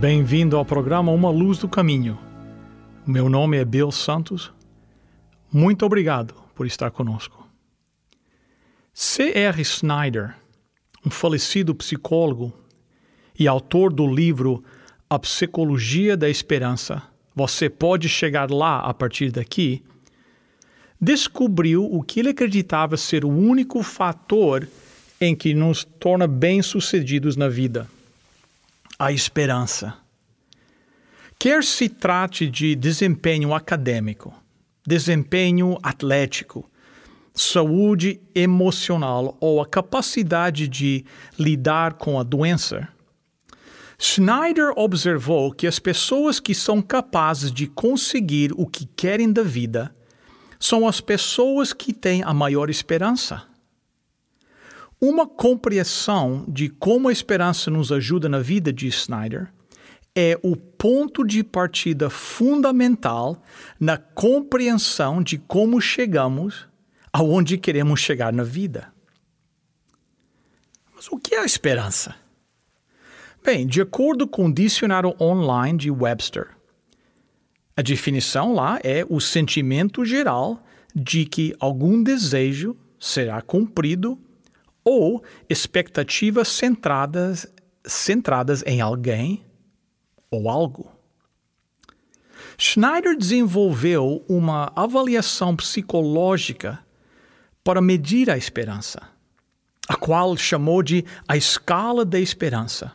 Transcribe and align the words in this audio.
Bem-vindo 0.00 0.56
ao 0.56 0.64
programa 0.64 1.12
Uma 1.12 1.28
Luz 1.28 1.58
do 1.58 1.68
Caminho. 1.68 2.18
Meu 3.06 3.28
nome 3.28 3.58
é 3.58 3.64
Bill 3.66 3.92
Santos 3.92 4.50
muito 5.52 5.84
obrigado 5.84 6.32
por 6.54 6.66
estar 6.66 6.90
conosco. 6.90 7.46
C.R. 8.94 9.60
Snyder, 9.60 10.34
um 11.04 11.10
falecido 11.10 11.74
psicólogo 11.74 12.50
e 13.38 13.46
autor 13.46 13.92
do 13.92 14.06
livro 14.06 14.64
A 15.10 15.18
Psicologia 15.18 16.16
da 16.16 16.30
Esperança, 16.30 17.02
você 17.34 17.68
pode 17.68 18.08
chegar 18.08 18.50
lá 18.50 18.80
a 18.80 18.94
partir 18.94 19.30
daqui, 19.30 19.84
descobriu 20.98 21.84
o 21.84 22.02
que 22.02 22.20
ele 22.20 22.30
acreditava 22.30 22.96
ser 22.96 23.22
o 23.22 23.28
único 23.28 23.82
fator 23.82 24.66
em 25.20 25.36
que 25.36 25.52
nos 25.52 25.84
torna 25.84 26.26
bem-sucedidos 26.26 27.36
na 27.36 27.50
vida: 27.50 27.86
a 29.00 29.10
esperança. 29.10 29.94
Quer 31.38 31.64
se 31.64 31.88
trate 31.88 32.46
de 32.46 32.76
desempenho 32.76 33.54
acadêmico, 33.54 34.30
desempenho 34.86 35.78
atlético, 35.82 36.70
saúde 37.34 38.20
emocional 38.34 39.38
ou 39.40 39.62
a 39.62 39.66
capacidade 39.66 40.68
de 40.68 41.06
lidar 41.38 41.94
com 41.94 42.20
a 42.20 42.22
doença, 42.22 42.88
Schneider 43.98 44.72
observou 44.76 45.50
que 45.50 45.66
as 45.66 45.78
pessoas 45.78 46.38
que 46.38 46.54
são 46.54 46.82
capazes 46.82 47.50
de 47.50 47.66
conseguir 47.66 48.52
o 48.54 48.66
que 48.66 48.84
querem 48.84 49.32
da 49.32 49.42
vida 49.42 49.94
são 50.58 50.86
as 50.86 51.00
pessoas 51.00 51.72
que 51.72 51.92
têm 51.94 52.22
a 52.22 52.34
maior 52.34 52.68
esperança. 52.68 53.49
Uma 55.00 55.26
compreensão 55.26 56.44
de 56.46 56.68
como 56.68 57.08
a 57.08 57.12
esperança 57.12 57.70
nos 57.70 57.90
ajuda 57.90 58.28
na 58.28 58.40
vida 58.40 58.70
de 58.70 58.90
Schneider 58.92 59.50
é 60.14 60.38
o 60.42 60.54
ponto 60.54 61.24
de 61.24 61.42
partida 61.42 62.10
fundamental 62.10 63.42
na 63.78 63.96
compreensão 63.96 65.22
de 65.22 65.38
como 65.38 65.80
chegamos 65.80 66.68
aonde 67.10 67.56
queremos 67.56 68.00
chegar 68.00 68.30
na 68.30 68.42
vida. 68.42 68.92
Mas 70.94 71.08
o 71.10 71.16
que 71.16 71.34
é 71.34 71.38
a 71.38 71.46
esperança? 71.46 72.14
Bem, 73.42 73.66
de 73.66 73.80
acordo 73.80 74.28
com 74.28 74.46
o 74.46 74.52
dicionário 74.52 75.14
online 75.18 75.78
de 75.78 75.90
Webster, 75.90 76.48
a 77.74 77.80
definição 77.80 78.52
lá 78.52 78.78
é 78.84 79.06
o 79.08 79.18
sentimento 79.18 80.04
geral 80.04 80.62
de 80.94 81.24
que 81.24 81.54
algum 81.58 82.02
desejo 82.02 82.76
será 82.98 83.40
cumprido 83.40 84.18
ou 84.84 85.22
expectativas 85.48 86.48
centradas, 86.48 87.46
centradas 87.84 88.62
em 88.66 88.80
alguém 88.80 89.44
ou 90.30 90.48
algo. 90.48 90.90
Schneider 92.56 93.16
desenvolveu 93.16 94.24
uma 94.28 94.70
avaliação 94.76 95.56
psicológica 95.56 96.78
para 97.64 97.80
medir 97.80 98.30
a 98.30 98.36
esperança, 98.36 99.00
a 99.88 99.96
qual 99.96 100.36
chamou 100.36 100.82
de 100.82 101.04
a 101.26 101.36
escala 101.36 102.04
da 102.04 102.18
esperança. 102.18 102.92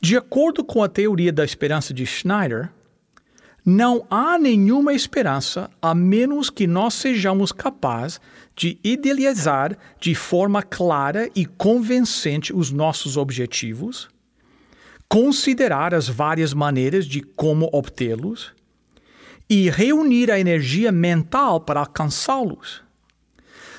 De 0.00 0.16
acordo 0.16 0.64
com 0.64 0.82
a 0.82 0.88
teoria 0.88 1.32
da 1.32 1.44
esperança 1.44 1.92
de 1.92 2.06
Schneider, 2.06 2.70
não 3.64 4.06
há 4.10 4.38
nenhuma 4.38 4.94
esperança 4.94 5.70
a 5.80 5.94
menos 5.94 6.48
que 6.48 6.66
nós 6.66 6.94
sejamos 6.94 7.52
capazes 7.52 8.20
de 8.60 8.78
idealizar 8.84 9.74
de 9.98 10.14
forma 10.14 10.62
clara 10.62 11.30
e 11.34 11.46
convincente 11.46 12.52
os 12.52 12.70
nossos 12.70 13.16
objetivos 13.16 14.06
considerar 15.08 15.94
as 15.94 16.10
várias 16.10 16.52
maneiras 16.52 17.06
de 17.06 17.22
como 17.22 17.70
obtê-los 17.72 18.52
e 19.48 19.70
reunir 19.70 20.30
a 20.30 20.38
energia 20.38 20.92
mental 20.92 21.62
para 21.62 21.80
alcançá-los. 21.80 22.82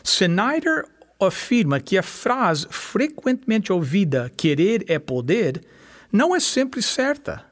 Snyder 0.03 0.87
afirma 1.19 1.79
que 1.79 1.95
a 1.95 2.01
frase 2.01 2.65
frequentemente 2.71 3.71
ouvida 3.71 4.31
querer 4.35 4.83
é 4.87 4.97
poder 4.97 5.63
não 6.11 6.35
é 6.35 6.39
sempre 6.39 6.81
certa, 6.81 7.45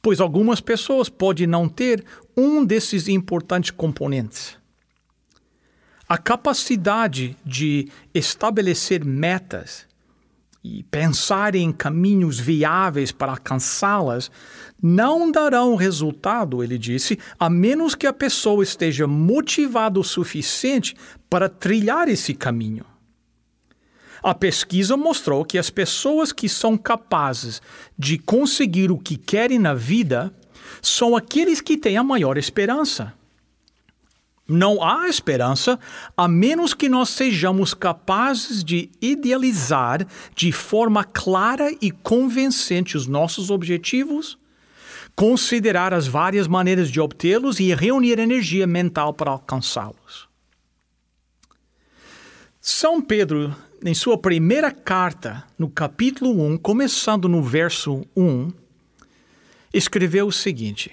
pois 0.00 0.20
algumas 0.20 0.60
pessoas 0.60 1.08
podem 1.08 1.48
não 1.48 1.68
ter 1.68 2.04
um 2.36 2.64
desses 2.64 3.08
importantes 3.08 3.72
componentes. 3.72 4.57
A 6.08 6.16
capacidade 6.16 7.36
de 7.44 7.88
estabelecer 8.14 9.04
metas 9.04 9.86
e 10.64 10.82
pensar 10.84 11.54
em 11.54 11.70
caminhos 11.70 12.38
viáveis 12.38 13.12
para 13.12 13.32
alcançá-las 13.32 14.30
não 14.82 15.30
darão 15.30 15.76
resultado, 15.76 16.64
ele 16.64 16.78
disse, 16.78 17.18
a 17.38 17.50
menos 17.50 17.94
que 17.94 18.06
a 18.06 18.12
pessoa 18.12 18.62
esteja 18.62 19.06
motivada 19.06 20.00
o 20.00 20.04
suficiente 20.04 20.96
para 21.28 21.46
trilhar 21.46 22.08
esse 22.08 22.32
caminho. 22.32 22.86
A 24.22 24.34
pesquisa 24.34 24.96
mostrou 24.96 25.44
que 25.44 25.58
as 25.58 25.68
pessoas 25.68 26.32
que 26.32 26.48
são 26.48 26.78
capazes 26.78 27.60
de 27.98 28.18
conseguir 28.18 28.90
o 28.90 28.98
que 28.98 29.16
querem 29.16 29.58
na 29.58 29.74
vida 29.74 30.32
são 30.80 31.14
aqueles 31.14 31.60
que 31.60 31.76
têm 31.76 31.98
a 31.98 32.02
maior 32.02 32.38
esperança. 32.38 33.17
Não 34.50 34.82
há 34.82 35.06
esperança 35.08 35.78
a 36.16 36.26
menos 36.26 36.72
que 36.72 36.88
nós 36.88 37.10
sejamos 37.10 37.74
capazes 37.74 38.64
de 38.64 38.90
idealizar 38.98 40.06
de 40.34 40.50
forma 40.52 41.04
clara 41.04 41.70
e 41.82 41.90
convincente 41.90 42.96
os 42.96 43.06
nossos 43.06 43.50
objetivos, 43.50 44.38
considerar 45.14 45.92
as 45.92 46.06
várias 46.06 46.48
maneiras 46.48 46.90
de 46.90 46.98
obtê-los 46.98 47.60
e 47.60 47.74
reunir 47.74 48.18
energia 48.18 48.66
mental 48.66 49.12
para 49.12 49.30
alcançá-los. 49.30 50.26
São 52.58 53.02
Pedro, 53.02 53.54
em 53.84 53.92
sua 53.92 54.16
primeira 54.16 54.72
carta, 54.72 55.44
no 55.58 55.68
capítulo 55.68 56.42
1, 56.42 56.56
começando 56.56 57.28
no 57.28 57.42
verso 57.42 58.02
1, 58.16 58.50
escreveu 59.74 60.26
o 60.26 60.32
seguinte: 60.32 60.90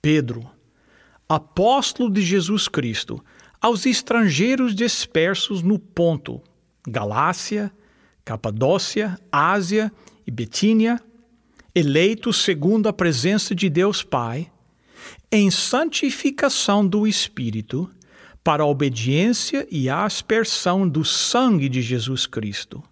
Pedro, 0.00 0.55
apóstolo 1.28 2.10
de 2.10 2.22
Jesus 2.22 2.68
Cristo, 2.68 3.22
aos 3.60 3.86
estrangeiros 3.86 4.74
dispersos 4.74 5.62
no 5.62 5.78
Ponto, 5.78 6.40
Galácia, 6.86 7.72
Capadócia, 8.24 9.18
Ásia 9.30 9.92
e 10.26 10.30
Betínia, 10.30 11.00
eleitos 11.74 12.42
segundo 12.42 12.88
a 12.88 12.92
presença 12.92 13.54
de 13.54 13.68
Deus 13.68 14.02
Pai, 14.02 14.50
em 15.30 15.50
santificação 15.50 16.86
do 16.86 17.06
Espírito, 17.06 17.90
para 18.42 18.62
a 18.62 18.66
obediência 18.66 19.66
e 19.70 19.88
a 19.88 20.04
aspersão 20.04 20.88
do 20.88 21.04
sangue 21.04 21.68
de 21.68 21.82
Jesus 21.82 22.26
Cristo. 22.26 22.82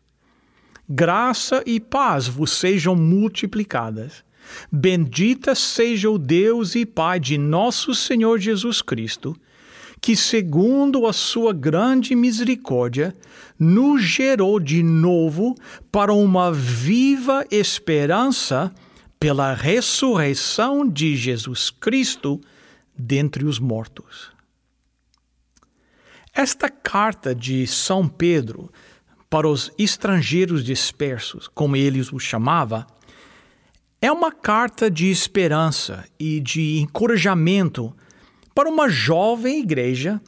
Graça 0.88 1.62
e 1.64 1.78
paz 1.78 2.26
vos 2.26 2.50
sejam 2.50 2.96
multiplicadas 2.96 4.24
Bendita 4.70 5.54
seja 5.54 6.10
o 6.10 6.18
Deus 6.18 6.74
e 6.74 6.84
Pai 6.84 7.18
de 7.20 7.38
nosso 7.38 7.94
Senhor 7.94 8.38
Jesus 8.38 8.82
Cristo, 8.82 9.36
que, 10.00 10.14
segundo 10.14 11.06
a 11.06 11.12
sua 11.12 11.52
grande 11.52 12.14
misericórdia, 12.14 13.14
nos 13.58 14.02
gerou 14.02 14.60
de 14.60 14.82
novo 14.82 15.54
para 15.90 16.12
uma 16.12 16.52
viva 16.52 17.44
esperança 17.50 18.72
pela 19.18 19.54
ressurreição 19.54 20.86
de 20.86 21.16
Jesus 21.16 21.70
Cristo 21.70 22.40
dentre 22.96 23.44
os 23.44 23.58
mortos. 23.58 24.30
Esta 26.34 26.68
carta 26.68 27.34
de 27.34 27.66
São 27.66 28.08
Pedro 28.08 28.70
para 29.30 29.48
os 29.48 29.70
estrangeiros 29.78 30.62
dispersos, 30.62 31.48
como 31.48 31.76
ele 31.76 32.00
os 32.00 32.22
chamava, 32.22 32.86
é 34.04 34.12
uma 34.12 34.30
carta 34.30 34.90
de 34.90 35.10
esperança 35.10 36.04
e 36.20 36.38
de 36.38 36.78
encorajamento 36.78 37.90
para 38.54 38.68
uma 38.68 38.86
jovem 38.86 39.60
igreja 39.60 40.20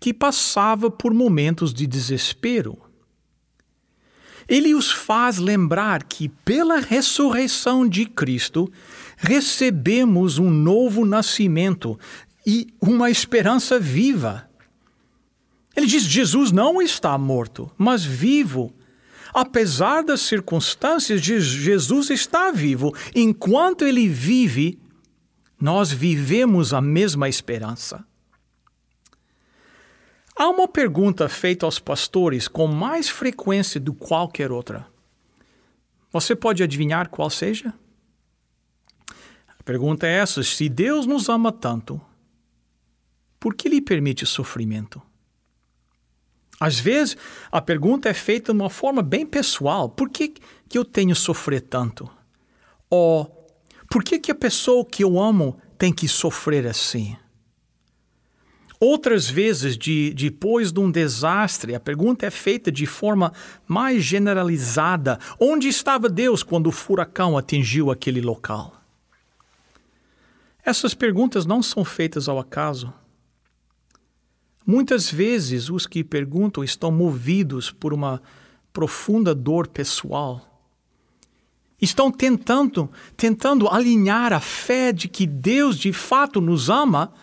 que 0.00 0.14
passava 0.14 0.90
por 0.90 1.12
momentos 1.12 1.74
de 1.74 1.86
desespero. 1.86 2.78
Ele 4.48 4.74
os 4.74 4.90
faz 4.90 5.36
lembrar 5.36 6.04
que, 6.04 6.30
pela 6.30 6.80
ressurreição 6.80 7.86
de 7.86 8.06
Cristo, 8.06 8.66
recebemos 9.18 10.38
um 10.38 10.48
novo 10.48 11.04
nascimento 11.04 11.98
e 12.46 12.68
uma 12.80 13.10
esperança 13.10 13.78
viva. 13.78 14.48
Ele 15.76 15.84
diz: 15.84 16.04
Jesus 16.04 16.50
não 16.50 16.80
está 16.80 17.18
morto, 17.18 17.70
mas 17.76 18.02
vivo. 18.02 18.72
Apesar 19.40 20.02
das 20.02 20.22
circunstâncias, 20.22 21.20
Jesus 21.20 22.10
está 22.10 22.50
vivo. 22.50 22.92
Enquanto 23.14 23.84
ele 23.84 24.08
vive, 24.08 24.80
nós 25.60 25.92
vivemos 25.92 26.74
a 26.74 26.80
mesma 26.80 27.28
esperança. 27.28 28.04
Há 30.34 30.48
uma 30.48 30.66
pergunta 30.66 31.28
feita 31.28 31.64
aos 31.64 31.78
pastores 31.78 32.48
com 32.48 32.66
mais 32.66 33.08
frequência 33.08 33.78
do 33.78 33.94
que 33.94 34.00
qualquer 34.08 34.50
outra. 34.50 34.88
Você 36.10 36.34
pode 36.34 36.64
adivinhar 36.64 37.08
qual 37.08 37.30
seja? 37.30 37.72
A 39.56 39.62
pergunta 39.62 40.04
é 40.04 40.14
essa: 40.14 40.42
se 40.42 40.68
Deus 40.68 41.06
nos 41.06 41.28
ama 41.28 41.52
tanto, 41.52 42.00
por 43.38 43.54
que 43.54 43.68
lhe 43.68 43.80
permite 43.80 44.26
sofrimento? 44.26 45.00
Às 46.60 46.80
vezes, 46.80 47.16
a 47.52 47.60
pergunta 47.60 48.08
é 48.08 48.14
feita 48.14 48.52
de 48.52 48.58
uma 48.58 48.70
forma 48.70 49.02
bem 49.02 49.24
pessoal: 49.24 49.88
por 49.88 50.08
que, 50.10 50.34
que 50.68 50.78
eu 50.78 50.84
tenho 50.84 51.14
sofrer 51.14 51.60
tanto? 51.60 52.10
Ou 52.90 53.48
por 53.90 54.02
que, 54.02 54.18
que 54.18 54.30
a 54.30 54.34
pessoa 54.34 54.84
que 54.84 55.04
eu 55.04 55.20
amo 55.20 55.58
tem 55.78 55.92
que 55.92 56.08
sofrer 56.08 56.66
assim? 56.66 57.16
Outras 58.80 59.28
vezes, 59.28 59.76
de, 59.76 60.14
depois 60.14 60.70
de 60.70 60.78
um 60.78 60.88
desastre, 60.88 61.74
a 61.74 61.80
pergunta 61.80 62.26
é 62.26 62.30
feita 62.30 62.70
de 62.70 62.86
forma 62.86 63.32
mais 63.66 64.04
generalizada: 64.04 65.18
onde 65.40 65.68
estava 65.68 66.08
Deus 66.08 66.42
quando 66.42 66.68
o 66.68 66.72
furacão 66.72 67.36
atingiu 67.36 67.90
aquele 67.90 68.20
local? 68.20 68.74
Essas 70.64 70.92
perguntas 70.92 71.46
não 71.46 71.62
são 71.62 71.84
feitas 71.84 72.28
ao 72.28 72.38
acaso. 72.38 72.92
Muitas 74.70 75.10
vezes, 75.10 75.70
os 75.70 75.86
que 75.86 76.04
perguntam 76.04 76.62
estão 76.62 76.92
movidos 76.92 77.70
por 77.70 77.94
uma 77.94 78.20
profunda 78.70 79.34
dor 79.34 79.66
pessoal. 79.66 80.62
Estão 81.80 82.10
tentando, 82.12 82.90
tentando 83.16 83.66
alinhar 83.66 84.30
a 84.30 84.40
fé 84.40 84.92
de 84.92 85.08
que 85.08 85.26
Deus 85.26 85.78
de 85.78 85.90
fato 85.90 86.38
nos 86.38 86.68
ama 86.68 87.14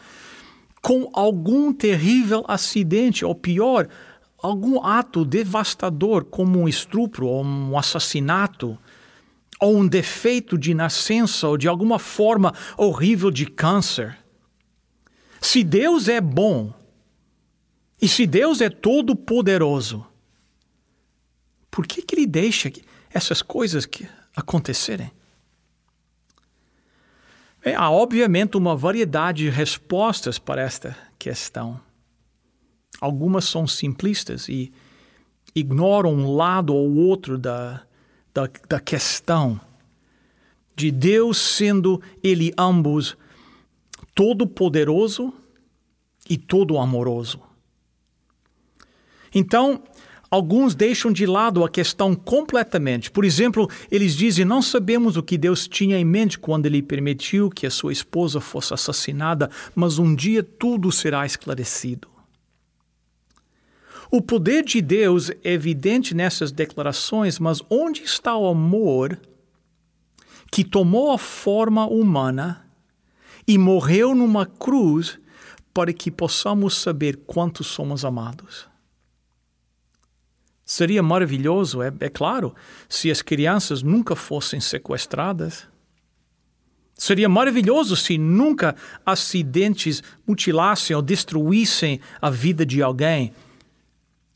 com 0.81 1.07
algum 1.13 1.71
terrível 1.71 2.44
acidente, 2.47 3.24
ou 3.24 3.36
pior, 3.36 3.89
algum 4.41 4.83
ato 4.83 5.24
devastador, 5.24 6.25
como 6.25 6.59
um 6.59 6.68
estupro 6.68 7.27
ou 7.27 7.45
um 7.45 7.77
assassinato, 7.77 8.75
ou 9.62 9.77
um 9.77 9.88
defeito 9.88 10.57
de 10.57 10.74
nascença, 10.74 11.48
ou 11.48 11.57
de 11.57 11.68
alguma 11.68 12.00
forma 12.00 12.56
horrível 12.75 13.30
de 13.30 13.45
câncer. 13.45 14.18
Se 15.39 15.63
Deus 15.63 16.07
é 16.07 16.19
bom, 16.19 16.74
e 18.01 18.07
se 18.07 18.27
Deus 18.27 18.62
é 18.62 18.69
todo-poderoso, 18.69 20.06
por 21.71 21.88
que, 21.88 22.01
que 22.01 22.15
Ele 22.15 22.27
deixa 22.27 22.71
essas 23.09 23.42
coisas 23.42 23.88
acontecerem? 24.36 25.12
É, 27.63 27.74
há, 27.74 27.89
obviamente, 27.89 28.57
uma 28.57 28.75
variedade 28.75 29.44
de 29.44 29.50
respostas 29.50 30.38
para 30.38 30.62
esta 30.62 30.95
questão. 31.18 31.80
Algumas 33.01 33.45
são 33.45 33.65
simplistas 33.65 34.48
e 34.48 34.71
ignoram 35.56 36.13
um 36.13 36.36
lado 36.36 36.75
ou 36.75 36.95
outro 36.95 37.38
da, 37.38 37.81
da, 38.33 38.50
da 38.69 38.80
questão 38.80 39.59
de 40.75 40.91
Deus 40.91 41.38
sendo 41.38 42.01
Ele 42.21 42.53
ambos 42.57 43.18
todo-poderoso 44.13 45.33
e 46.30 46.38
todo-amoroso. 46.38 47.44
Então, 49.35 49.83
Alguns 50.35 50.73
deixam 50.75 51.13
de 51.13 51.25
lado 51.25 51.63
a 51.63 51.69
questão 51.69 52.15
completamente. 52.15 53.09
Por 53.11 53.23
exemplo, 53.23 53.69
eles 53.91 54.15
dizem: 54.15 54.43
Não 54.43 54.61
sabemos 54.61 55.15
o 55.15 55.23
que 55.23 55.37
Deus 55.37 55.65
tinha 55.67 55.97
em 55.97 56.03
mente 56.03 56.37
quando 56.37 56.65
ele 56.65 56.81
permitiu 56.81 57.49
que 57.49 57.65
a 57.65 57.71
sua 57.71 57.93
esposa 57.93 58.41
fosse 58.41 58.73
assassinada, 58.73 59.49
mas 59.73 59.97
um 59.97 60.13
dia 60.13 60.43
tudo 60.43 60.91
será 60.91 61.25
esclarecido. 61.25 62.09
O 64.11 64.21
poder 64.21 64.63
de 64.63 64.81
Deus 64.81 65.29
é 65.29 65.53
evidente 65.53 66.13
nessas 66.13 66.51
declarações, 66.51 67.39
mas 67.39 67.61
onde 67.69 68.03
está 68.03 68.35
o 68.35 68.47
amor 68.47 69.19
que 70.51 70.63
tomou 70.63 71.11
a 71.11 71.17
forma 71.17 71.85
humana 71.85 72.65
e 73.47 73.57
morreu 73.57 74.13
numa 74.13 74.45
cruz 74.45 75.19
para 75.73 75.93
que 75.93 76.11
possamos 76.11 76.77
saber 76.77 77.17
quanto 77.25 77.63
somos 77.63 78.03
amados? 78.03 78.75
Seria 80.65 81.03
maravilhoso, 81.03 81.83
é, 81.83 81.94
é 82.00 82.09
claro, 82.09 82.56
se 82.89 83.12
as 83.12 83.21
crianças 83.21 83.83
nunca 83.83 84.15
fossem 84.15 84.59
sequestradas. 84.59 85.67
Seria 86.97 87.29
maravilhoso 87.29 87.95
se 87.95 88.17
nunca 88.17 88.75
acidentes 89.06 90.01
mutilassem 90.25 90.95
ou 90.95 91.03
destruíssem 91.03 92.00
a 92.19 92.31
vida 92.31 92.65
de 92.65 92.81
alguém. 92.81 93.31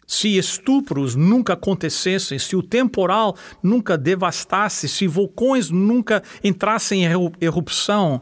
Se 0.05 0.37
estupros 0.37 1.15
nunca 1.15 1.53
acontecessem, 1.53 2.37
se 2.37 2.55
o 2.55 2.61
temporal 2.61 3.35
nunca 3.63 3.97
devastasse, 3.97 4.87
se 4.87 5.07
vulcões 5.07 5.71
nunca 5.71 6.21
entrassem 6.43 7.05
em 7.05 7.31
erupção. 7.41 8.21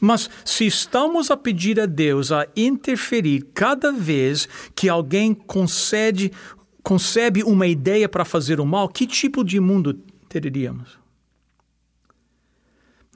Mas 0.00 0.30
se 0.44 0.66
estamos 0.66 1.30
a 1.30 1.36
pedir 1.36 1.78
a 1.78 1.86
Deus 1.86 2.32
a 2.32 2.46
interferir 2.56 3.48
cada 3.52 3.92
vez 3.92 4.48
que 4.74 4.88
alguém 4.88 5.34
concede, 5.34 6.32
concebe 6.82 7.42
uma 7.42 7.66
ideia 7.66 8.08
para 8.08 8.24
fazer 8.24 8.60
o 8.60 8.66
mal, 8.66 8.88
que 8.88 9.06
tipo 9.06 9.44
de 9.44 9.60
mundo 9.60 9.94
teríamos? 10.28 10.98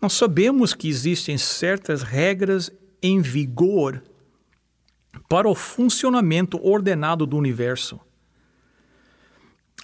Nós 0.01 0.13
sabemos 0.13 0.75
que 0.75 0.87
existem 0.87 1.39
certas 1.39 2.03
regras 2.03 2.71
em 3.03 3.23
vigor 3.23 4.03
para 5.29 5.49
o 5.49 5.55
funcionamento 5.55 6.61
ordenado 6.63 7.25
do 7.25 7.39
universo. 7.39 7.99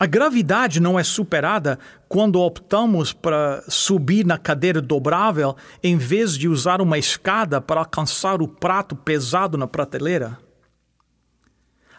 A 0.02 0.07
gravidade 0.07 0.80
não 0.80 0.99
é 0.99 1.04
superada 1.04 1.78
quando 2.09 2.40
optamos 2.40 3.12
para 3.12 3.62
subir 3.69 4.25
na 4.25 4.38
cadeira 4.38 4.80
dobrável 4.80 5.54
em 5.83 5.99
vez 5.99 6.38
de 6.38 6.49
usar 6.49 6.80
uma 6.80 6.97
escada 6.97 7.61
para 7.61 7.80
alcançar 7.80 8.40
o 8.40 8.49
prato 8.49 8.97
pesado 8.97 9.59
na 9.59 9.66
prateleira. 9.66 10.38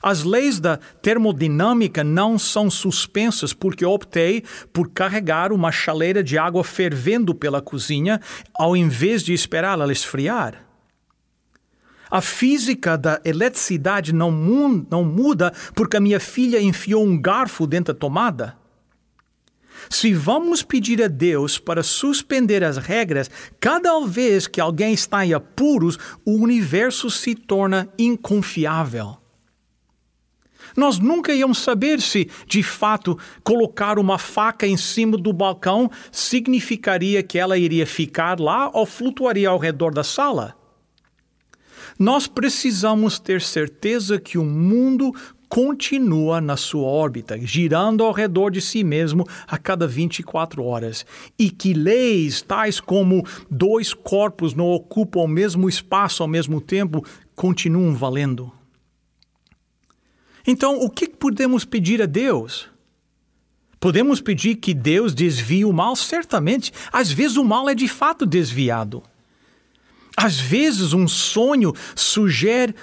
As 0.01 0.23
leis 0.23 0.59
da 0.59 0.77
termodinâmica 0.77 2.03
não 2.03 2.39
são 2.39 2.71
suspensas 2.71 3.53
porque 3.53 3.85
optei 3.85 4.43
por 4.73 4.89
carregar 4.89 5.53
uma 5.53 5.71
chaleira 5.71 6.23
de 6.23 6.39
água 6.39 6.63
fervendo 6.63 7.35
pela 7.35 7.61
cozinha 7.61 8.19
ao 8.55 8.75
invés 8.75 9.21
de 9.21 9.31
esperar 9.31 9.79
ela 9.79 9.91
esfriar. 9.91 10.70
A 12.11 12.19
física 12.19 12.97
da 12.97 13.21
eletricidade 13.23 14.13
não, 14.13 14.29
mu 14.29 14.85
não 14.91 15.05
muda 15.05 15.53
porque 15.73 15.95
a 15.95 16.01
minha 16.01 16.19
filha 16.19 16.61
enfiou 16.61 17.05
um 17.05 17.17
garfo 17.17 17.65
dentro 17.65 17.93
da 17.93 17.99
tomada. 17.99 18.57
Se 19.89 20.13
vamos 20.13 20.61
pedir 20.61 21.01
a 21.01 21.07
Deus 21.07 21.57
para 21.57 21.81
suspender 21.81 22.65
as 22.65 22.75
regras, 22.75 23.31
cada 23.61 23.97
vez 24.05 24.45
que 24.45 24.59
alguém 24.59 24.93
está 24.93 25.25
em 25.25 25.33
apuros, 25.33 25.97
o 26.25 26.33
universo 26.33 27.09
se 27.09 27.33
torna 27.33 27.87
inconfiável. 27.97 29.17
Nós 30.75 30.99
nunca 30.99 31.33
íamos 31.33 31.59
saber 31.59 32.01
se, 32.01 32.29
de 32.45 32.61
fato, 32.61 33.17
colocar 33.41 33.97
uma 33.97 34.17
faca 34.17 34.67
em 34.67 34.77
cima 34.77 35.17
do 35.17 35.31
balcão 35.31 35.89
significaria 36.11 37.23
que 37.23 37.39
ela 37.39 37.57
iria 37.57 37.85
ficar 37.87 38.37
lá 38.37 38.69
ou 38.73 38.85
flutuaria 38.85 39.49
ao 39.49 39.57
redor 39.57 39.93
da 39.93 40.03
sala. 40.03 40.60
Nós 42.01 42.25
precisamos 42.25 43.19
ter 43.19 43.43
certeza 43.43 44.19
que 44.19 44.35
o 44.39 44.43
mundo 44.43 45.13
continua 45.47 46.41
na 46.41 46.57
sua 46.57 46.87
órbita, 46.87 47.37
girando 47.37 48.03
ao 48.03 48.11
redor 48.11 48.49
de 48.49 48.59
si 48.59 48.83
mesmo 48.83 49.23
a 49.45 49.55
cada 49.55 49.85
24 49.85 50.63
horas, 50.63 51.05
e 51.37 51.51
que 51.51 51.75
leis 51.75 52.41
tais 52.41 52.79
como 52.79 53.23
dois 53.51 53.93
corpos 53.93 54.55
não 54.55 54.65
ocupam 54.71 55.19
o 55.19 55.27
mesmo 55.27 55.69
espaço 55.69 56.23
ao 56.23 56.27
mesmo 56.27 56.59
tempo 56.59 57.05
continuam 57.35 57.93
valendo. 57.93 58.51
Então, 60.47 60.79
o 60.79 60.89
que 60.89 61.07
podemos 61.07 61.65
pedir 61.65 62.01
a 62.01 62.07
Deus? 62.07 62.67
Podemos 63.79 64.19
pedir 64.19 64.55
que 64.55 64.73
Deus 64.73 65.13
desvie 65.13 65.65
o 65.65 65.71
mal? 65.71 65.95
Certamente. 65.95 66.73
Às 66.91 67.11
vezes 67.11 67.37
o 67.37 67.45
mal 67.45 67.69
é 67.69 67.75
de 67.75 67.87
fato 67.87 68.25
desviado. 68.25 69.03
Às 70.15 70.39
vezes, 70.39 70.93
um 70.93 71.07
sonho 71.07 71.73
sugere 71.95 72.75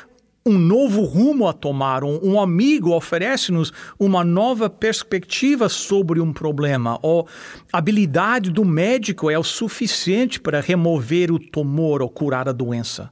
um 0.49 0.59
novo 0.59 1.03
rumo 1.03 1.47
a 1.47 1.53
tomar. 1.53 2.03
Um, 2.03 2.19
um 2.23 2.41
amigo 2.41 2.95
oferece-nos 2.95 3.73
uma 3.99 4.25
nova 4.25 4.71
perspectiva 4.71 5.69
sobre 5.69 6.21
um 6.21 6.33
problema. 6.33 6.99
Ou 7.03 7.29
a 7.73 7.79
habilidade 7.79 8.51
do 8.51 8.65
médico 8.65 9.31
é 9.31 9.39
o 9.39 9.45
suficiente 9.45 10.41
para 10.41 10.61
remover 10.61 11.31
o 11.31 11.39
tumor 11.39 12.01
ou 12.01 12.09
curar 12.09 12.49
a 12.49 12.53
doença. 12.53 13.11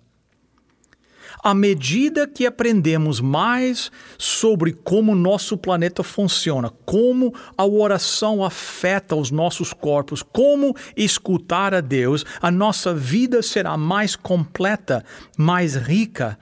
À 1.46 1.54
medida 1.54 2.26
que 2.26 2.44
aprendemos 2.44 3.20
mais 3.20 3.92
sobre 4.18 4.72
como 4.72 5.14
nosso 5.14 5.56
planeta 5.56 6.02
funciona, 6.02 6.72
como 6.84 7.32
a 7.56 7.64
oração 7.64 8.44
afeta 8.44 9.14
os 9.14 9.30
nossos 9.30 9.72
corpos, 9.72 10.24
como 10.24 10.74
escutar 10.96 11.72
a 11.72 11.80
Deus, 11.80 12.24
a 12.42 12.50
nossa 12.50 12.92
vida 12.92 13.42
será 13.42 13.76
mais 13.76 14.16
completa, 14.16 15.04
mais 15.38 15.76
rica 15.76 16.36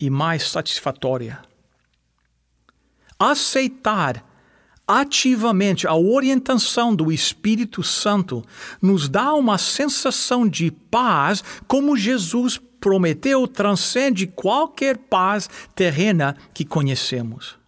e 0.00 0.10
mais 0.10 0.50
satisfatória. 0.50 1.38
Aceitar 3.16 4.26
ativamente 4.84 5.86
a 5.86 5.94
orientação 5.94 6.92
do 6.92 7.12
Espírito 7.12 7.84
Santo 7.84 8.44
nos 8.82 9.08
dá 9.08 9.32
uma 9.32 9.58
sensação 9.58 10.48
de 10.48 10.72
paz, 10.72 11.44
como 11.68 11.96
Jesus 11.96 12.60
prometeu, 12.80 13.46
transcende 13.46 14.26
qualquer 14.26 14.96
paz 14.96 15.48
terrena 15.74 16.36
que 16.54 16.64
conhecemos. 16.64 17.58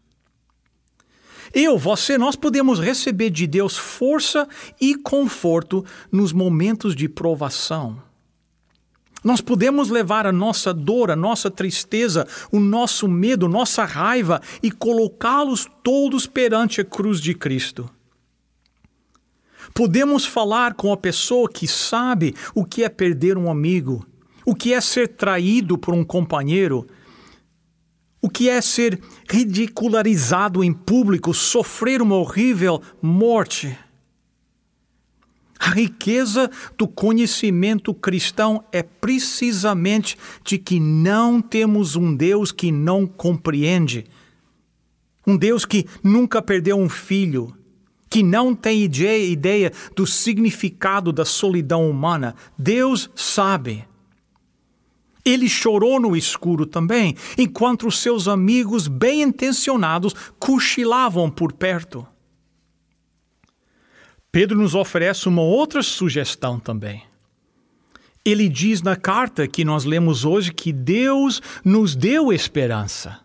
Eu, 1.54 1.76
você, 1.76 2.16
nós 2.16 2.34
podemos 2.34 2.80
receber 2.80 3.28
de 3.28 3.46
Deus 3.46 3.76
força 3.76 4.48
e 4.80 4.94
conforto 4.94 5.84
nos 6.10 6.32
momentos 6.32 6.96
de 6.96 7.08
provação. 7.08 8.02
Nós 9.22 9.40
podemos 9.40 9.88
levar 9.88 10.26
a 10.26 10.32
nossa 10.32 10.72
dor, 10.74 11.10
a 11.10 11.16
nossa 11.16 11.50
tristeza, 11.50 12.26
o 12.50 12.58
nosso 12.58 13.06
medo, 13.06 13.48
nossa 13.48 13.84
raiva 13.84 14.40
e 14.62 14.70
colocá-los 14.70 15.68
todos 15.82 16.26
perante 16.26 16.80
a 16.80 16.84
cruz 16.84 17.20
de 17.20 17.34
Cristo. 17.34 17.88
Podemos 19.74 20.24
falar 20.24 20.74
com 20.74 20.92
a 20.92 20.96
pessoa 20.96 21.48
que 21.48 21.68
sabe 21.68 22.34
o 22.54 22.64
que 22.64 22.82
é 22.82 22.88
perder 22.88 23.38
um 23.38 23.50
amigo, 23.50 24.04
o 24.44 24.54
que 24.54 24.72
é 24.72 24.80
ser 24.80 25.08
traído 25.08 25.78
por 25.78 25.94
um 25.94 26.04
companheiro, 26.04 26.86
o 28.20 28.28
que 28.28 28.48
é 28.48 28.60
ser 28.60 29.00
ridicularizado 29.28 30.62
em 30.62 30.72
público, 30.72 31.34
sofrer 31.34 32.00
uma 32.00 32.16
horrível 32.16 32.80
morte. 33.00 33.76
A 35.58 35.70
riqueza 35.70 36.50
do 36.76 36.88
conhecimento 36.88 37.94
cristão 37.94 38.64
é 38.72 38.82
precisamente 38.82 40.16
de 40.44 40.58
que 40.58 40.80
não 40.80 41.40
temos 41.40 41.94
um 41.94 42.14
Deus 42.14 42.50
que 42.50 42.72
não 42.72 43.06
compreende, 43.06 44.04
um 45.24 45.36
Deus 45.36 45.64
que 45.64 45.86
nunca 46.02 46.42
perdeu 46.42 46.76
um 46.76 46.88
filho, 46.88 47.56
que 48.10 48.22
não 48.22 48.54
tem 48.54 48.82
ideia 48.82 49.72
do 49.96 50.06
significado 50.06 51.12
da 51.12 51.24
solidão 51.24 51.88
humana. 51.88 52.34
Deus 52.58 53.08
sabe. 53.14 53.84
Ele 55.24 55.48
chorou 55.48 56.00
no 56.00 56.16
escuro 56.16 56.66
também, 56.66 57.16
enquanto 57.38 57.86
os 57.86 57.98
seus 57.98 58.26
amigos 58.26 58.88
bem 58.88 59.22
intencionados 59.22 60.14
cochilavam 60.38 61.30
por 61.30 61.52
perto. 61.52 62.06
Pedro 64.32 64.58
nos 64.58 64.74
oferece 64.74 65.28
uma 65.28 65.42
outra 65.42 65.82
sugestão 65.82 66.58
também. 66.58 67.04
Ele 68.24 68.48
diz 68.48 68.82
na 68.82 68.96
carta 68.96 69.46
que 69.46 69.64
nós 69.64 69.84
lemos 69.84 70.24
hoje 70.24 70.52
que 70.52 70.72
Deus 70.72 71.42
nos 71.64 71.94
deu 71.94 72.32
esperança. 72.32 73.20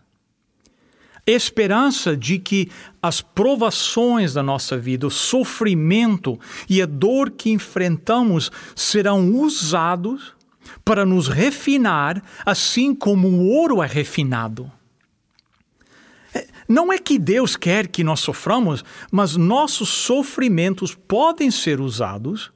Esperança 1.26 2.16
de 2.16 2.38
que 2.38 2.70
as 3.02 3.20
provações 3.20 4.32
da 4.32 4.42
nossa 4.42 4.78
vida, 4.78 5.06
o 5.06 5.10
sofrimento 5.10 6.38
e 6.68 6.80
a 6.80 6.86
dor 6.86 7.30
que 7.30 7.50
enfrentamos 7.50 8.50
serão 8.74 9.30
usados 9.34 10.34
para 10.84 11.04
nos 11.04 11.28
refinar, 11.28 12.22
assim 12.44 12.94
como 12.94 13.28
o 13.28 13.48
ouro 13.48 13.82
é 13.82 13.86
refinado. 13.86 14.70
Não 16.68 16.92
é 16.92 16.98
que 16.98 17.18
Deus 17.18 17.56
quer 17.56 17.88
que 17.88 18.04
nós 18.04 18.20
soframos, 18.20 18.84
mas 19.10 19.36
nossos 19.36 19.88
sofrimentos 19.88 20.94
podem 20.94 21.50
ser 21.50 21.80
usados 21.80 22.52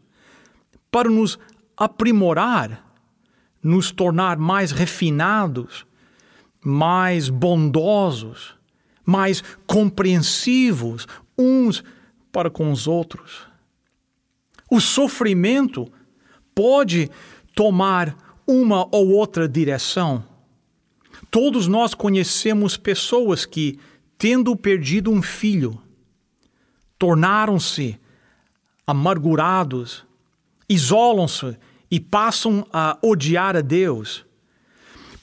para 0.91 1.09
nos 1.09 1.39
aprimorar, 1.77 2.85
nos 3.63 3.91
tornar 3.91 4.37
mais 4.37 4.71
refinados, 4.71 5.87
mais 6.61 7.31
bondosos, 7.31 8.55
mais 9.05 9.43
compreensivos 9.67 11.07
uns 11.39 11.83
para 12.31 12.51
com 12.51 12.71
os 12.71 12.87
outros. 12.87 13.47
O 14.71 14.81
sofrimento 14.81 15.91
pode 16.55 17.11
tomar 17.55 18.17
uma 18.47 18.87
ou 18.95 19.11
outra 19.11 19.49
direção. 19.49 20.25
Todos 21.31 21.67
nós 21.67 21.95
conhecemos 21.95 22.77
pessoas 22.77 23.47
que 23.47 23.79
tendo 24.19 24.55
perdido 24.55 25.11
um 25.11 25.21
filho, 25.21 25.83
tornaram-se 26.97 27.99
amargurados, 28.87 30.05
isolam-se 30.69 31.57
e 31.91 31.99
passam 31.99 32.65
a 32.73 32.97
odiar 33.03 33.57
a 33.57 33.61
Deus. 33.61 34.25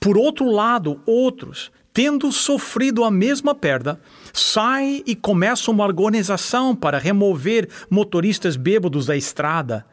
Por 0.02 0.18
outro 0.18 0.52
lado, 0.52 1.02
outros, 1.06 1.72
tendo 1.94 2.30
sofrido 2.32 3.06
a 3.06 3.10
mesma 3.10 3.56
perda, 3.56 4.02
saem 4.34 5.02
e 5.06 5.16
começam 5.16 5.74
uma 5.74 5.86
organização 5.86 6.76
para 6.76 6.98
remover 6.98 7.70
motoristas 7.90 8.58
bêbados 8.58 9.06
da 9.06 9.16
estrada. 9.16 9.86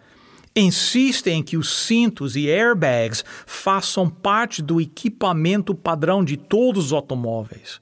Insistem 0.56 1.40
em 1.40 1.42
que 1.42 1.56
os 1.56 1.84
cintos 1.84 2.34
e 2.34 2.50
airbags 2.50 3.22
façam 3.44 4.08
parte 4.08 4.62
do 4.62 4.80
equipamento 4.80 5.74
padrão 5.74 6.24
de 6.24 6.36
todos 6.36 6.86
os 6.86 6.92
automóveis 6.92 7.80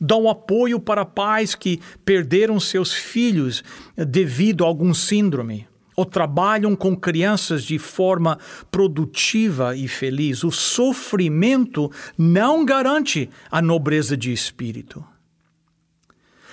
dão 0.00 0.28
apoio 0.28 0.78
para 0.80 1.04
pais 1.04 1.54
que 1.54 1.80
perderam 2.04 2.58
seus 2.60 2.92
filhos 2.92 3.62
devido 3.96 4.64
a 4.64 4.66
algum 4.66 4.92
síndrome, 4.92 5.66
ou 5.96 6.04
trabalham 6.04 6.74
com 6.74 6.96
crianças 6.96 7.62
de 7.62 7.78
forma 7.78 8.38
produtiva 8.70 9.76
e 9.76 9.86
feliz. 9.86 10.42
O 10.42 10.50
sofrimento 10.50 11.90
não 12.18 12.64
garante 12.64 13.30
a 13.50 13.62
nobreza 13.62 14.16
de 14.16 14.32
espírito. 14.32 15.04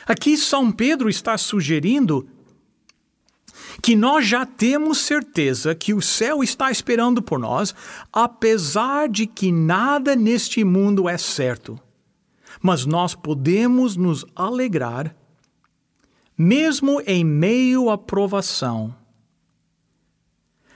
Aqui 0.06 0.38
São 0.38 0.72
Pedro 0.72 1.10
está 1.10 1.38
sugerindo 1.38 2.28
que 3.82 3.96
nós 3.96 4.26
já 4.26 4.46
temos 4.46 5.00
certeza 5.00 5.76
que 5.76 5.94
o 5.94 6.02
céu 6.02 6.44
está 6.44 6.72
esperando 6.72 7.22
por 7.22 7.38
nós, 7.38 7.76
apesar 8.12 9.08
de 9.08 9.28
que 9.28 9.52
nada 9.52 10.16
neste 10.16 10.64
mundo 10.64 11.08
é 11.08 11.18
certo 11.18 11.80
mas 12.62 12.86
nós 12.86 13.16
podemos 13.16 13.96
nos 13.96 14.26
alegrar, 14.36 15.16
mesmo 16.38 17.02
em 17.06 17.24
meio 17.24 17.90
à 17.90 17.98
provação. 17.98 18.96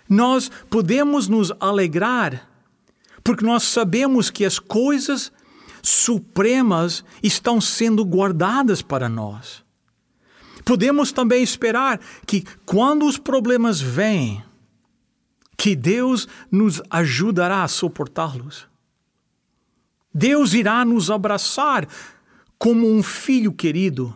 Nós 0.07 0.49
podemos 0.69 1.27
nos 1.27 1.51
alegrar 1.59 2.49
porque 3.23 3.43
nós 3.43 3.63
sabemos 3.63 4.29
que 4.29 4.45
as 4.45 4.59
coisas 4.59 5.31
supremas 5.81 7.03
estão 7.23 7.59
sendo 7.59 8.05
guardadas 8.05 8.83
para 8.83 9.09
nós. 9.09 9.64
Podemos 10.65 11.11
também 11.11 11.43
esperar 11.43 11.99
que 12.25 12.43
quando 12.65 13.05
os 13.05 13.19
problemas 13.19 13.79
vêm, 13.79 14.43
que 15.55 15.75
Deus 15.75 16.27
nos 16.51 16.81
ajudará 16.89 17.63
a 17.63 17.67
suportá-los. 17.67 18.67
Deus 20.13 20.53
irá 20.53 20.83
nos 20.83 21.11
abraçar 21.11 21.87
como 22.57 22.91
um 22.91 23.03
filho 23.03 23.53
querido. 23.53 24.15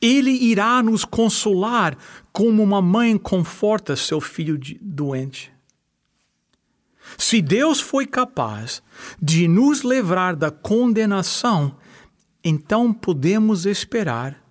Ele 0.00 0.30
irá 0.30 0.82
nos 0.82 1.04
consolar 1.04 1.96
como 2.32 2.62
uma 2.62 2.80
mãe 2.80 3.18
conforta 3.18 3.94
seu 3.94 4.20
filho 4.20 4.58
doente. 4.80 5.52
Se 7.18 7.42
Deus 7.42 7.80
foi 7.80 8.06
capaz 8.06 8.82
de 9.20 9.46
nos 9.46 9.80
livrar 9.80 10.34
da 10.34 10.50
condenação, 10.50 11.76
então 12.42 12.92
podemos 12.92 13.66
esperar 13.66 14.41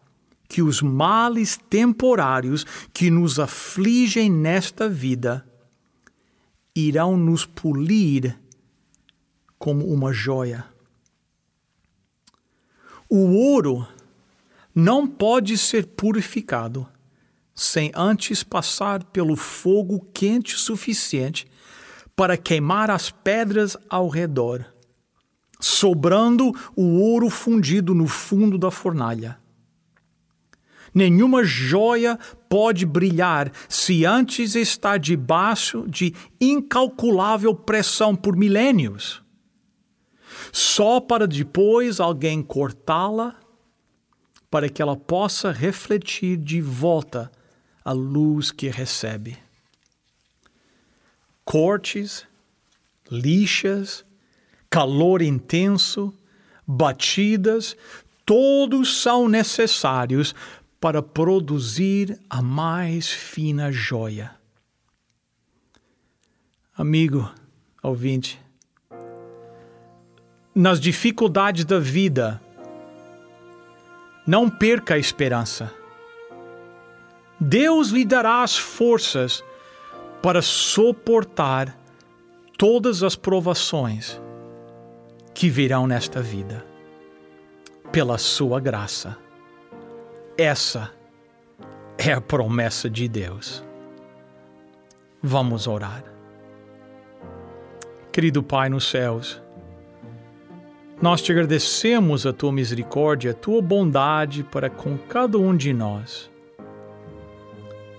que 0.51 0.61
os 0.61 0.81
males 0.81 1.57
temporários 1.69 2.65
que 2.91 3.09
nos 3.09 3.39
afligem 3.39 4.29
nesta 4.29 4.89
vida 4.89 5.47
irão 6.75 7.15
nos 7.15 7.45
polir 7.45 8.37
como 9.57 9.87
uma 9.87 10.11
joia. 10.11 10.65
O 13.09 13.33
ouro 13.33 13.87
não 14.75 15.07
pode 15.07 15.57
ser 15.57 15.85
purificado 15.85 16.85
sem 17.55 17.89
antes 17.95 18.43
passar 18.43 19.05
pelo 19.05 19.37
fogo 19.37 20.05
quente 20.13 20.57
suficiente 20.57 21.47
para 22.13 22.35
queimar 22.35 22.91
as 22.91 23.09
pedras 23.09 23.77
ao 23.89 24.09
redor. 24.09 24.65
sobrando 25.61 26.51
o 26.75 26.99
ouro 26.99 27.29
fundido 27.29 27.95
no 27.95 28.07
fundo 28.07 28.57
da 28.57 28.71
fornalha. 28.71 29.40
Nenhuma 30.93 31.43
joia 31.43 32.19
pode 32.49 32.85
brilhar 32.85 33.51
se 33.69 34.05
antes 34.05 34.55
está 34.55 34.97
debaixo 34.97 35.85
de 35.87 36.13
incalculável 36.39 37.55
pressão 37.55 38.15
por 38.15 38.35
milênios, 38.35 39.21
só 40.51 40.99
para 40.99 41.25
depois 41.25 41.99
alguém 41.99 42.41
cortá-la 42.41 43.35
para 44.49 44.67
que 44.67 44.81
ela 44.81 44.97
possa 44.97 45.49
refletir 45.49 46.35
de 46.35 46.59
volta 46.59 47.31
a 47.85 47.93
luz 47.93 48.51
que 48.51 48.67
recebe. 48.67 49.37
Cortes, 51.45 52.27
lixas, 53.09 54.03
calor 54.69 55.21
intenso, 55.21 56.13
batidas, 56.67 57.77
todos 58.25 59.01
são 59.01 59.27
necessários 59.27 60.35
para 60.81 61.03
produzir 61.03 62.19
a 62.27 62.41
mais 62.41 63.07
fina 63.07 63.71
joia. 63.71 64.31
Amigo, 66.75 67.31
ouvinte, 67.83 68.41
nas 70.55 70.79
dificuldades 70.79 71.65
da 71.65 71.77
vida, 71.77 72.41
não 74.25 74.49
perca 74.49 74.95
a 74.95 74.97
esperança. 74.97 75.71
Deus 77.39 77.89
lhe 77.89 78.03
dará 78.03 78.41
as 78.41 78.57
forças 78.57 79.43
para 80.23 80.41
suportar 80.41 81.77
todas 82.57 83.03
as 83.03 83.15
provações 83.15 84.19
que 85.31 85.47
virão 85.47 85.85
nesta 85.85 86.23
vida, 86.23 86.65
pela 87.91 88.17
sua 88.17 88.59
graça. 88.59 89.15
Essa 90.37 90.91
é 91.97 92.13
a 92.13 92.21
promessa 92.21 92.89
de 92.89 93.07
Deus. 93.07 93.63
Vamos 95.21 95.67
orar. 95.67 96.03
Querido 98.11 98.41
Pai 98.41 98.69
nos 98.69 98.89
céus, 98.89 99.41
nós 101.01 101.21
te 101.21 101.31
agradecemos 101.31 102.25
a 102.25 102.33
tua 102.33 102.51
misericórdia, 102.51 103.31
a 103.31 103.33
tua 103.33 103.61
bondade 103.61 104.43
para 104.43 104.69
com 104.69 104.97
cada 104.97 105.37
um 105.37 105.55
de 105.55 105.73
nós. 105.73 106.29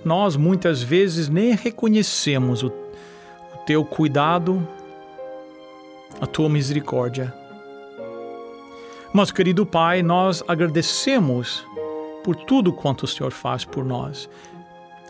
Nós 0.04 0.36
muitas 0.36 0.82
vezes 0.82 1.28
nem 1.28 1.54
reconhecemos 1.54 2.62
o, 2.62 2.68
o 2.68 3.58
teu 3.66 3.84
cuidado, 3.84 4.66
a 6.20 6.26
tua 6.26 6.48
misericórdia. 6.48 7.32
Mas, 9.12 9.30
querido 9.30 9.66
Pai, 9.66 10.02
nós 10.02 10.42
agradecemos 10.48 11.66
por 12.22 12.36
tudo 12.36 12.72
quanto 12.72 13.04
o 13.04 13.08
Senhor 13.08 13.32
faz 13.32 13.64
por 13.64 13.84
nós 13.84 14.28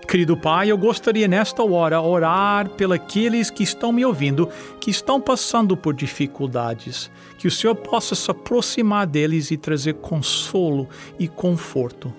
Querido 0.06 0.36
Pai, 0.36 0.70
eu 0.70 0.76
gostaria 0.76 1.26
nesta 1.26 1.62
hora 1.62 2.00
orar 2.00 2.68
pelos 2.70 3.50
que 3.50 3.62
estão 3.62 3.92
me 3.92 4.04
ouvindo, 4.04 4.48
que 4.80 4.90
estão 4.90 5.20
passando 5.20 5.76
por 5.76 5.94
dificuldades, 5.94 7.10
que 7.38 7.46
o 7.46 7.50
Senhor 7.50 7.74
possa 7.74 8.14
se 8.14 8.30
aproximar 8.30 9.06
deles 9.06 9.50
e 9.50 9.56
trazer 9.56 9.94
consolo 9.94 10.88
e 11.18 11.28
conforto. 11.28 12.12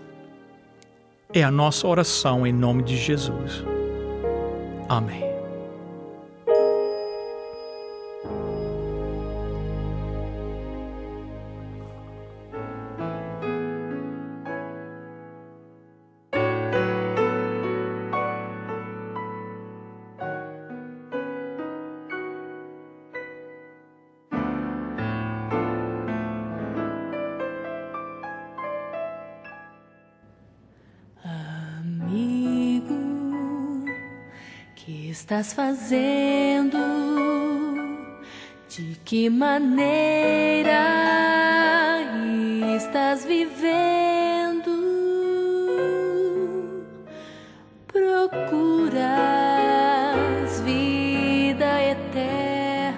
É 1.32 1.44
a 1.44 1.52
nossa 1.52 1.88
oração 1.88 2.48
em 2.48 2.54
nome 2.54 2.84
de 2.84 2.98
Jesus. 2.98 3.64
Amém. 4.90 5.33
Estás 35.34 35.54
fazendo? 35.56 36.78
De 38.70 38.96
que 39.04 39.32
maneira 39.32 40.86
estás 42.76 43.26
vivendo? 43.26 44.72
Procuras 47.88 49.02
vida 50.62 51.82
eterna 51.82 52.94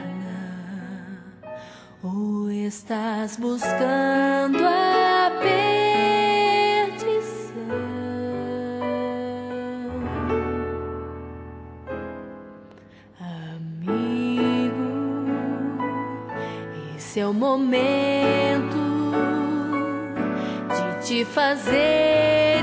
ou 2.03 2.51
estás 2.51 3.37
buscando 3.37 4.65
a 4.65 4.94
momento 17.35 18.77
de 20.69 21.05
te 21.05 21.25
fazer 21.25 22.54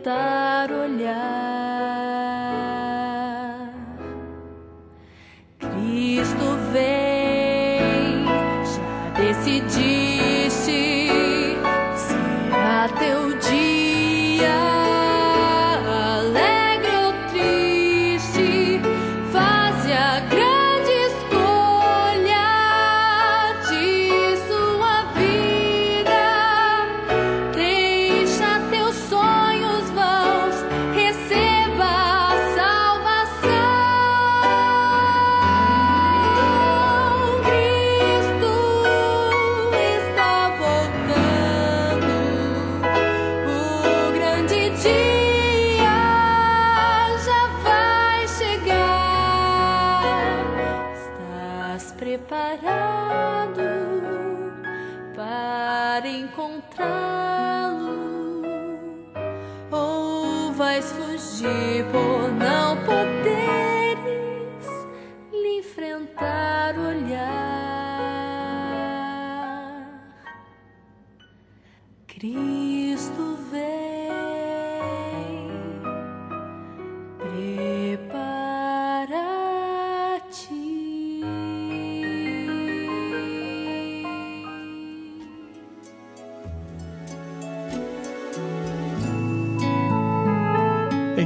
encontrá-lo 0.00 0.39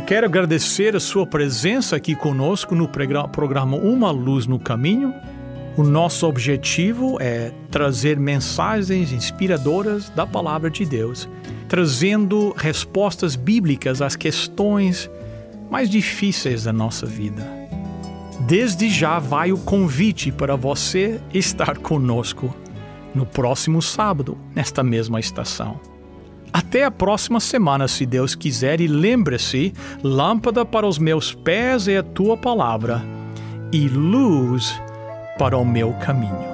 quero 0.06 0.26
agradecer 0.26 0.94
a 0.94 1.00
sua 1.00 1.26
presença 1.26 1.96
aqui 1.96 2.14
conosco 2.14 2.74
no 2.74 2.86
programa 2.86 3.76
Uma 3.78 4.10
Luz 4.10 4.46
no 4.46 4.58
Caminho. 4.58 5.14
O 5.78 5.82
nosso 5.82 6.26
objetivo 6.26 7.16
é 7.20 7.52
trazer 7.70 8.18
mensagens 8.18 9.12
inspiradoras 9.12 10.10
da 10.10 10.26
Palavra 10.26 10.70
de 10.70 10.84
Deus, 10.84 11.26
trazendo 11.68 12.54
respostas 12.56 13.34
bíblicas 13.34 14.02
às 14.02 14.14
questões 14.14 15.10
mais 15.70 15.88
difíceis 15.88 16.64
da 16.64 16.72
nossa 16.72 17.06
vida. 17.06 17.42
Desde 18.46 18.90
já 18.90 19.18
vai 19.18 19.52
o 19.52 19.58
convite 19.58 20.30
para 20.30 20.54
você 20.54 21.18
estar 21.32 21.78
conosco 21.78 22.54
no 23.14 23.24
próximo 23.24 23.80
sábado, 23.80 24.36
nesta 24.54 24.82
mesma 24.82 25.18
estação. 25.18 25.93
Até 26.54 26.84
a 26.84 26.90
próxima 26.90 27.40
semana, 27.40 27.88
se 27.88 28.06
Deus 28.06 28.36
quiser, 28.36 28.80
e 28.80 28.86
lembre-se: 28.86 29.74
lâmpada 30.04 30.64
para 30.64 30.86
os 30.86 31.00
meus 31.00 31.34
pés 31.34 31.88
é 31.88 31.96
a 31.96 32.02
tua 32.04 32.36
palavra, 32.36 33.02
e 33.72 33.88
luz 33.88 34.80
para 35.36 35.58
o 35.58 35.64
meu 35.64 35.92
caminho. 35.94 36.53